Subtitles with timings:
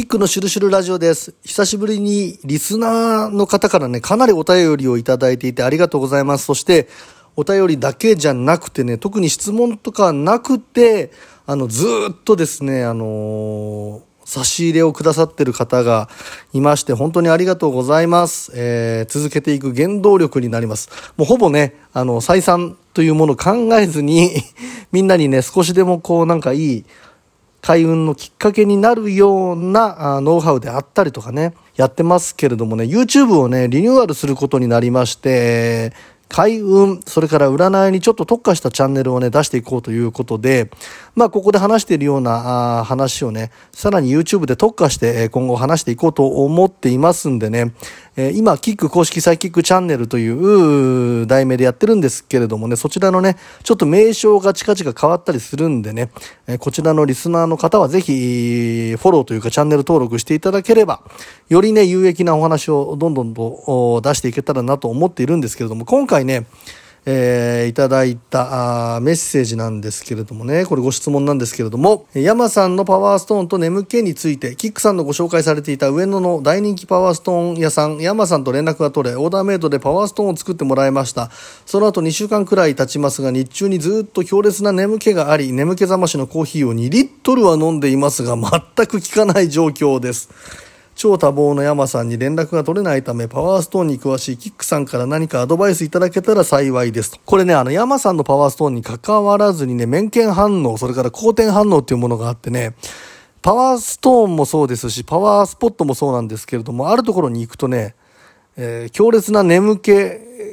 [0.00, 1.34] キックのシュルシュルラジオです。
[1.44, 6.46] 久しぶりにリスナーの方からね、かなりお便りをいただいていてありがとうございます。
[6.46, 6.88] そして、
[7.36, 11.12] お便りだけじゃなくてね、特に質問とかなくて、
[11.44, 16.08] あの、ずっとですね、あのー差し入れをくださってる方が
[16.52, 18.52] いまして、本当にありがとうございます。
[18.54, 20.88] えー続けていく原動力になります。
[21.18, 24.30] もうほぼね、あの、採算というものを考えずに、
[24.92, 26.84] みんなにね、少しでもこう、なんかいい、
[27.62, 35.92] 開運のきっかけになるようなノウハウであったりとかね、やってますけれどもね、YouTube をね、リニューアルすることになりまして、
[36.30, 40.70] 開運、それから占いにちょっと特化したチャンネルをね、出していこうということで、
[41.16, 47.72] まあ、ここで話しているような話をね、さらに YouTube で特化して今後話していこうと思っていますんでね、
[48.22, 56.10] え今、キック公式サイキックチャンネルという題名でやってるんですけれどもね、そちらのね、ちょっと名称が近々変わったりするんでね、
[56.46, 61.00] えこちらのリスナーの方はぜひ、フォローというかチャンネル登録していただければ、
[61.48, 66.46] よりね、有益なお話をどんどんと出していけたらなと思っているんですけれども、今回ね、
[67.06, 81.30] えーいただいたあメッセージなんですけれどもね、これご質問なんですけれども、山さんのパワーストーンと眠気について、キックさんのご紹介されていた上野の大人気パワーストーン屋さん、山さんと連絡が取れ、オーダーメイドでパワーストーンを作ってもらいました。
[81.66, 90.69] その後2週間くらい経ちますが、日中にずっと強烈な眠気があり、眠気覚ましのコーヒーを2リットルは飲んでいますが、全く効かない状況です。
[91.00, 97.18] 超多忙の山さんに連絡が取れないため、パワーストーンに詳しいキックさんから何かアドバイスいただけたら幸いですと。
[97.24, 102.74] これね、あの山さんのパワーストーンに関わらずにね、面見反応、それから好転反応っていうものがあってね、
[103.40, 107.94] パワーストーンもそうですし、パワースポットもそうなんですけれども、あるところに行くとね、
[108.58, 109.94] えー強烈な眠気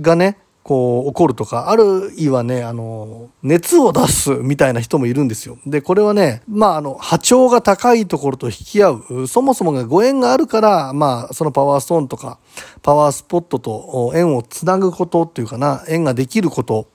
[0.00, 0.38] がね、
[0.70, 5.58] こう起こるとか、あるいはね、あの、熱を出すみたいな人もいるんですよ。
[5.66, 12.38] で、これはね、まあ、あの、波長が高いところと引き合う、そもそもがご縁があるから、まあ、そのパワーストーンとか、
[12.82, 16.86] パワースポットと縁をつなぐことっていうかな、縁ができること、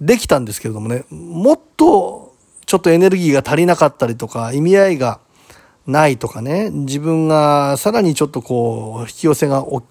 [0.00, 2.36] できたんですけれどもね、もっと
[2.66, 5.18] ちょっとエネルギーが足りなかったりとか、意味合いが
[5.88, 9.82] ないとかね、自分がさらにちょっとこう、引き寄せが起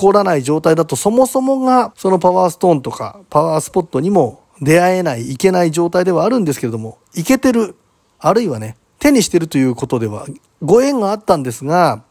[0.00, 7.76] こらない状態だと、そもそもがそのパワーストーンとか、パワースポットにも出会えない、いけない状態ではあるんですけれども、いけてる、
[8.18, 10.26] あるいはね、手にしてるということでは、
[10.62, 12.02] ご縁があったんですが、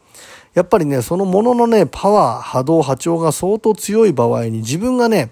[0.54, 5.30] やっぱりね、そのもののね、パワー、波動、波長が相当強い場合に自分がね、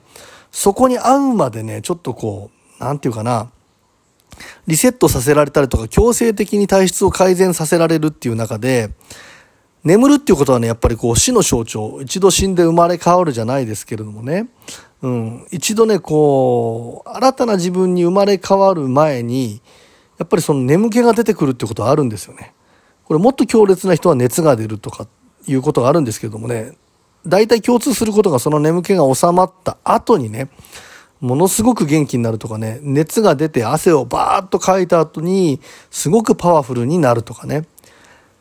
[0.52, 3.50] そこに合うまでね、ちょっとこう、なんていうかな、
[4.66, 8.90] リセットさせられたりとか、強制的に体質を改善させられるっていう中で、
[9.84, 14.48] 眠るっていうことはね、やっぱりこう死の象徴、一度死んで生まれ変わるじゃないですけれどもね、
[15.02, 19.60] うん、一度ね、こう、新たな自分に生まれ変わる前に、
[20.18, 22.54] やっぱりその眠気が出てくるってことはあるんですよね。
[23.04, 25.06] これもっと強烈な人は熱が出るとか
[25.46, 26.72] いうことがあるんですけどもね、
[27.26, 30.48] 大体共通することがその眠気が収まった後にね、
[31.20, 37.66] ものすごく元気になるとかね、熱が出て汗をバーッとかいた後に、すごくパワフルになるとかね。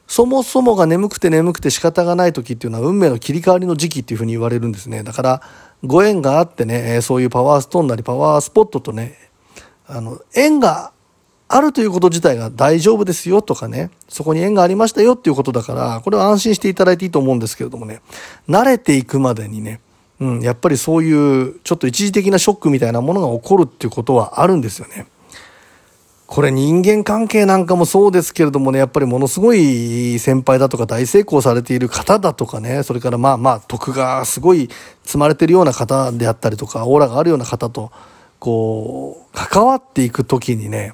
[0.08, 5.04] そもそもが眠くて眠くて仕方がない時っていうのは運命の切り替わりの時期っていうふうに言われるんですね。
[5.04, 5.42] だから、
[5.84, 9.18] ご縁があってね、そういうパワーストーンなりパワースポットとね、
[9.88, 10.92] あの、縁が
[11.48, 18.02] あるということ自体が大丈夫ですよとかね、そこに縁がありましたよっていうことだから、これは安心していただいていいと思うんですけれどもね、
[18.48, 19.80] 慣れていくまでにね、
[20.20, 25.06] うん、やっぱりそういうちょっと一時的なショックみたいなものが起こるっていうことはあるんですよね。
[26.26, 34.70] これ人間関係なんかもそうですけれどもね、やっぱりものすごい先輩だとか大成功されている方だとかね、それからまあまあ徳がすごい
[35.04, 37.92] 積まれてるような方であったりとか、オーラがあるような方と、
[38.40, 40.94] こう、関わっていく時にね、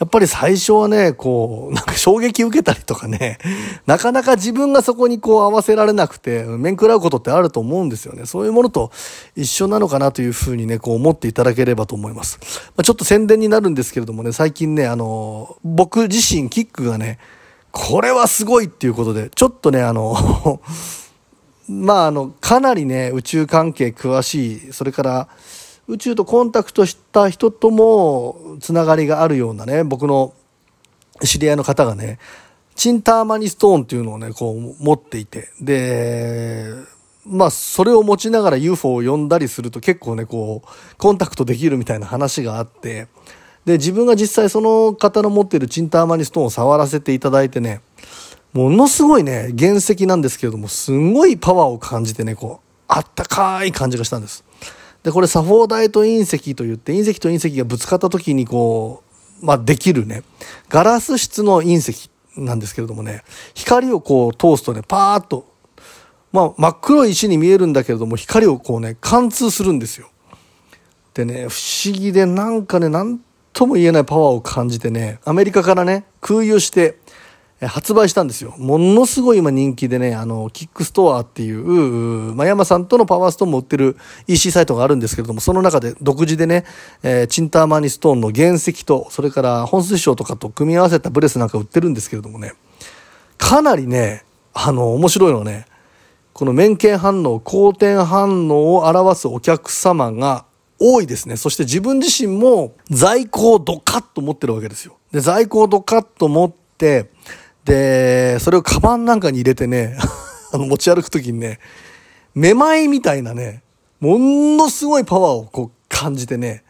[0.00, 3.38] やっぱり最初はね、こう、なんか衝撃受けたりとかね、
[3.86, 8.26] なかなか自分がそこにこう合わせられなくて、面食らうことってあると思うんですよね。
[8.26, 8.90] そういうものと
[9.36, 12.40] 一緒なのかなというふうにね、こう思っていただければと思います。
[12.76, 17.18] まあ、ちょっと宣伝になるんですけれどもね、最近ね、あの、僕自身キックがね、
[17.70, 20.60] これはすごいっていうことで、ちょっとね、あの、
[21.68, 25.28] まあ、あの、かなりね、宇宙関係詳しい、それから、
[25.88, 30.34] 宇宙とコンタクトした人ともつながりがあるようなね、僕の
[31.22, 32.18] 知り合いの方がね、
[32.74, 36.72] チンターマニストーンっていうのをね、こう持っていて、で、
[37.26, 43.06] まあ、それを持ちながら UFO を呼んだりすると結構ね、こう、コンタクトできるみたいな話があって、
[43.64, 47.80] で、自分が実際その方の持っているチンターマニストーンを触らせていただいてね、
[48.52, 54.44] ものすごいね、原石なんですけれども、すごいパワーを感じてね、こう、あったかい感じがしたんです。
[55.04, 59.04] で、これサフォーダイト隕石と言って、隕石と隕石がぶつかった時にこ
[59.42, 60.22] う、まあ、できるね、
[60.70, 63.22] ガラス質の隕石なんですけれどもね、
[63.54, 65.46] 光をこう通すとね、パーッと、
[66.32, 70.08] まあ真っ黒い石に見えるんだけれども、光をこうね、貫通するんですよ。
[71.12, 73.20] でね、不思議でなんかね、なん
[73.52, 76.98] とも言えないパワーを感じてね、アメリカからね、空輸して、
[77.60, 78.54] 発売したんですよ。
[78.58, 83.96] ものすごい今人気でね、あの、キックストアっていう、ま山さんとのパワーストーンも売ってる
[84.26, 86.64] EC サイトがあるんですけれども、その中で独自でね、
[87.02, 92.52] えー、チンターマニストーンの原石と、それから本水晶とかと組み合わせたブレスなんか売ってるんですけれどもね、
[93.38, 95.66] かなりね、あの、面白いのはね、
[96.32, 100.46] この面見反応、好転反応を表すお客様が
[100.80, 101.36] 多いですね。
[101.36, 104.98] そして自分自身も在庫をドカッと持ってるわけですよ。
[105.12, 107.10] で、在庫をドカッと持って、
[107.64, 109.96] で、それをカバンなんかに入れてね、
[110.52, 111.58] あの持ち歩くときにね、
[112.34, 113.62] めまいみたいなね、
[114.00, 116.64] ものすごいパワーをこう感じてね、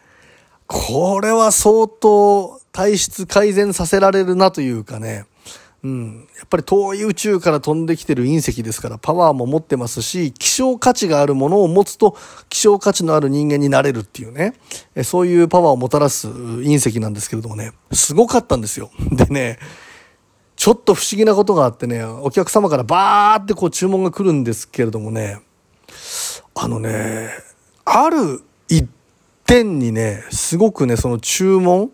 [0.67, 5.25] これは相当体質改善させられるなというかね、
[5.83, 12.17] うん、やっぱり遠い宇宙から飛んできてる隕石ですからパワーも持ってますし希少価値があるものを持つと
[12.49, 14.55] 希少価値のある人間になれるっていうね
[15.03, 18.89] そういうパワーをもたらす隕石なんですけれどもねすごかったんですよ。
[19.11, 19.59] でね
[20.55, 25.41] ちょっと不思議なことがあってね、お客様からバーってこう注文が来るんですけれどもね、
[26.55, 27.29] あのね、
[27.83, 28.87] ある一
[29.45, 31.91] 点にね、すごくね、その注文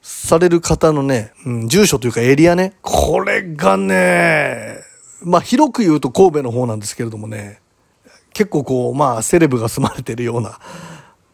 [0.00, 4.78] される方のね、うん、住所というかエリアね、これがね、
[5.22, 7.60] まあ広く言うと神戸の方なんですけれどもね、
[8.32, 10.58] 結構こう、まあセレブが住まれてるような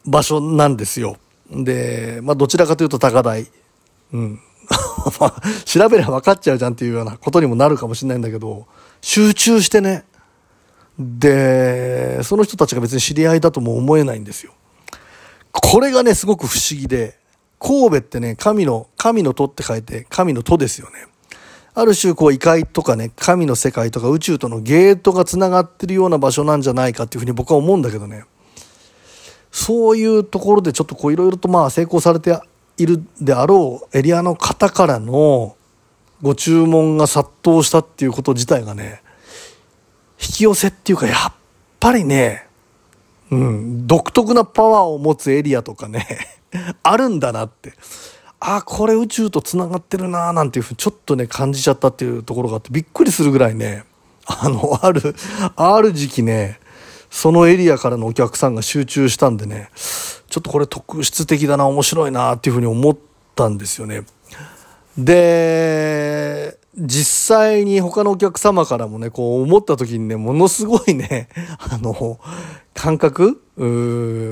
[0.07, 1.17] 場所なんですよ。
[1.51, 3.49] で、まあどちらかというと高台。
[4.13, 4.41] うん。
[5.65, 8.67] 調べれば分かっちゃうじゃんっていうようなことにもなるかもしれないんだけど、
[9.01, 10.05] 集中してね。
[10.99, 14.53] で、その人たちが別に知り合いだとも思えないんですよ。
[15.53, 17.19] これがね、すごく不思議で、
[17.59, 21.07] 神戸ってね、神の、神の戸って書いて、神の戸ですよね。
[21.75, 28.25] ある種、こう、異界とかね、神の世界とか宇宙とのゲートが繋がってるような場所なんじゃないかっていうふうに僕は思うんだけどね。
[29.51, 32.39] そういうところでちょっとこう、いろいろとまあ成功されて
[32.81, 35.55] いるであろうエリアの方からの
[36.23, 39.03] ご注文が殺到したっていうこと自体がね、
[40.21, 41.35] 引き寄せっていうか、やっ
[41.79, 42.47] ぱりね、
[43.31, 46.07] うん、独特なパワーを持つエリアとかね
[46.83, 47.75] あるんだなって。
[48.41, 53.85] ああ、これ宇宙と繋がってるななんていうふうにちょっとね、感じちゃったっていうところがあって、びっくりするぐらいね、
[54.25, 55.15] あの、ある、
[55.57, 56.59] ある時期ね、
[57.11, 59.69] そのエリアからのお客さんが集中したんでね、
[60.31, 62.97] ちょっとこれ特質的だな、面白いなっていうふうに思っ
[63.35, 64.05] たんですよね。
[64.97, 71.29] で、実際に他のお客様からもね、こう思った時にね、ものすごいね、
[71.59, 72.21] あの、
[72.75, 73.43] 感覚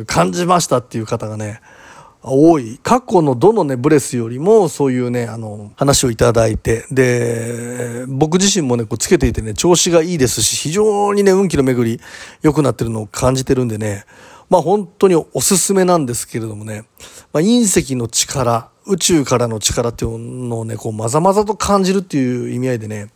[0.06, 1.60] 感じましたっていう方がね、
[2.22, 2.78] 多い。
[2.82, 12.00] 過去のどのね、ブレスよりも、そういうね、あの、話をいただいて、で、僕自身もね、こうつけていてね、調子がいいですし、非常にね、運気の巡り、
[12.42, 14.04] 良くなってるのを感じてるんでね、
[14.50, 16.84] まあ本当におすすめなんですけれどもね、
[17.32, 23.10] まあ、隕石の力、宇宙からの力っていうのをね、こうまざまざと感じるっていう意味合いでね、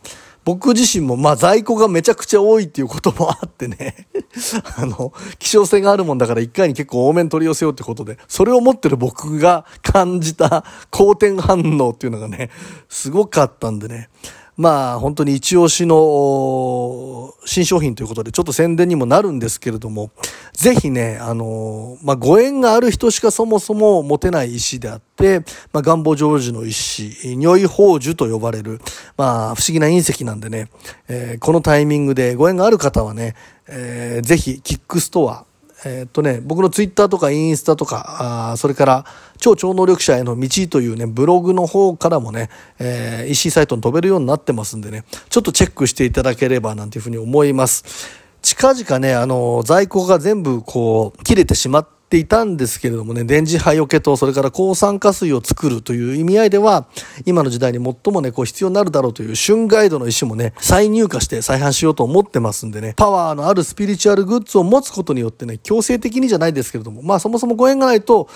[0.45, 4.07] 僕自身もまあ在庫がめちゃくちゃ多いっていうこともあってね。
[4.77, 12.49] あの、希少性があるもんだから一回に結構多めに取り寄せようってことで、それを持ってる僕が感じた好転反応っていうのがね、
[12.89, 14.09] すごかったんでね、
[14.55, 20.11] まあ本当に一押しの新商品ということでちょっと宣伝にもなるんですけれども、
[20.53, 25.39] ぜひね、あの、まあご縁がある人しかそもそも持てない石であって、
[25.71, 28.79] まあ願望成就の石、如意宝珠と呼ばれる、
[29.17, 30.69] まあ不思議な隕石なんでね、
[31.07, 33.35] えー、このタイミングでご縁がある方はね、
[33.67, 35.45] えー、ぜひキックストア、
[35.85, 39.05] えー、っとね、僕のツイッターとかインスタとか、あそれから
[39.37, 42.49] 超超能力者への道というね、ブログの方からもね、
[42.79, 48.23] えー、EC サイトに飛べるようになってますんでね、ちょっとチェックしていただければなんていうふうに思います。
[48.41, 56.85] 近々ね、あの、在庫が全部こう、切れてしまって、いたんですけれどもね、電磁波除けと、それから抗酸化水を作るという意味合いでは、
[57.25, 68.29] 今の時代に最もね、こう必要になるだろうという旬ガイドの石もね、再入荷して再販しようと思ってますんでね、パワーのあるスピリチュアルグッズを持つことによってね、強制的にじゃないですけれども、まあそもそもご縁がないと、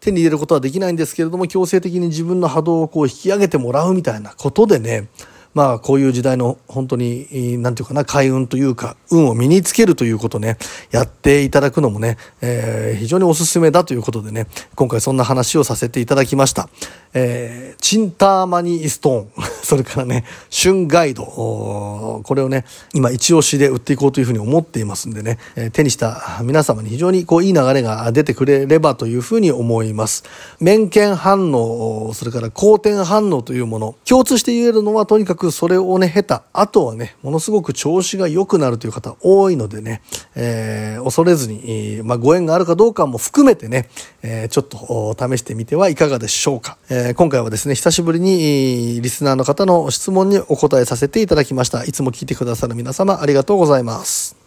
[0.00, 5.08] 手に入れることはできないんですけれども、強制的に自分の波動をこう引き上げてもらうみたいなことでね、
[5.54, 10.56] まあこういう時代の本当に、なんていうかな、開運というか、運を身につけるということね、
[10.90, 16.68] やっていただくのもね、えー、非常におすすめだということでね、今回そんな話をさせていただきました。
[17.14, 19.30] えー、チンターマニーストーン、
[19.64, 22.64] それからね、旬ガイド、これをね、
[22.94, 30.24] 今一押しで売っていこうというふうに思っていますんでね、え手にした皆様に非常にこういい流れが出てくれればというふうに思います。
[30.58, 40.02] 面見反応、それから好転反応というもの、共通して言えるのはとにかくそれをね、経た後はね、ものすごく調子が良くなるという方多いのでね、
[40.34, 43.88] えー、恐れずに、まあ、ご縁があるかどうかも含めてね、
[44.22, 46.76] えー、ちょっと試してみてはいかがでしょうか。
[46.88, 51.84] えー、今回はですね、久しぶりにリスナーの方方の質問にお答えさせていただきました。
[51.84, 54.36] いつも聞いてくださる皆様ありがとうございます。